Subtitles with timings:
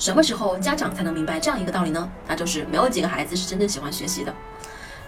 [0.00, 2.10] 什么时候家长才能明白这样一个道理呢？
[2.26, 4.34] 那就是没有几个孩子是真正喜欢学习的。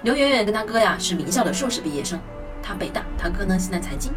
[0.02, 2.20] 刘媛媛跟他哥呀是名校的硕士毕业生，
[2.62, 4.12] 他北大，他哥呢现在财经。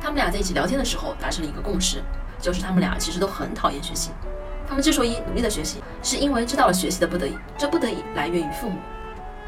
[0.00, 2.00] 他们俩在一起聊天的时候达成了一个共识，
[2.40, 4.12] 就是他们俩其实都很讨厌学习。
[4.68, 8.78] 他们之所以努力的学习，是因为知道了学习的不得已，这不得已来源于父母。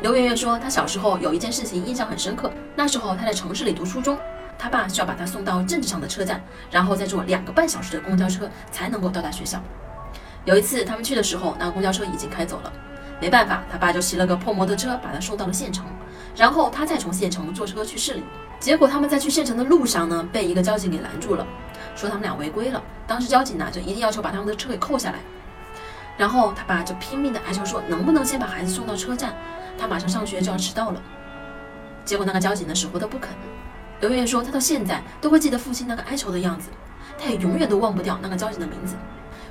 [0.03, 4.19] 刘媛媛说，她小时候有一件事情印象很深刻，那时候她在城市里读初中，
[4.59, 6.43] 她爸需要把她送到镇子上的车站，
[6.73, 9.63] 然后再坐两个半小时的公交车才能够到达学校。
[10.51, 12.73] 有一次他们去的时候，那个公交车已经开走了，
[13.21, 15.87] 没办法，他爸就骑了个破摩托车把他送到了县城，
[16.35, 18.25] 然后他再从县城坐车去市里。
[18.59, 21.47] 结果他们在去县城的路上呢，被一个交警给拦住了，
[21.95, 22.83] 说他们俩违规了。
[23.07, 25.21] 当时交警呢就一定要求把他们的车给扣下来，
[26.19, 29.33] 然后他爸就拼命的哀求说，能不能先把孩子送到车站，
[29.79, 31.01] 他马上上学就要迟到了。
[32.05, 33.31] 结果那个交警呢死活都不肯。
[34.01, 36.71] 刘媛媛说，她到现在都会记得父亲那个哀求的样子，
[37.17, 38.97] 她也永远都忘不掉那个交警的名字。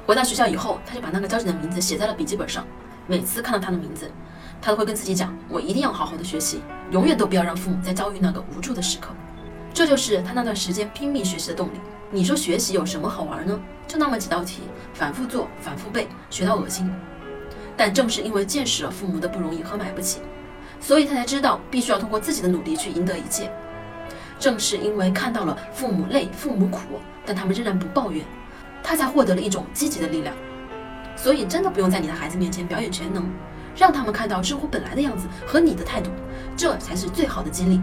[0.10, 2.66] 回到学校以后，他就把那个交警的名字写在了笔记本上。
[3.06, 4.10] 每次看到他的名字，
[4.60, 9.12] 他都会跟自己讲：“我一定要好好的学习，永远都不要让父母再遭遇那个无助的时刻。”
[9.72, 11.74] 这就是他那段时间拼命学习的动力。
[12.10, 13.60] 你说学习有什么好玩呢？
[13.88, 14.64] 就那么几道题，
[14.96, 16.92] 反复做，反复背，学到恶心。
[17.78, 20.22] 但正是因为见识了父母的不容易和买不起，
[20.80, 23.52] 所以他才知道必须要通过自己的努力去赢得一切。
[24.40, 26.80] 正是因为看到了父母累、父母苦，
[27.28, 28.26] 但他们仍然不抱怨。
[28.90, 30.36] 他才获得了一种积极的力量，
[31.16, 33.24] 所以真的不用在你的孩子面前表演全能，
[33.78, 36.10] 让他们看到生活本来的样子和你的态度，
[36.58, 37.80] 这才是最好的激励。